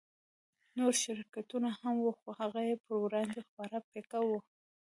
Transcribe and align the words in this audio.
نور 0.77 0.93
شرکتونه 1.03 1.69
هم 1.79 1.95
وو 1.99 2.11
خو 2.19 2.29
هغه 2.39 2.61
يې 2.67 2.75
پر 2.83 2.93
وړاندې 3.03 3.39
خورا 3.49 3.79
پيکه 3.89 4.19
وو. 4.27 4.39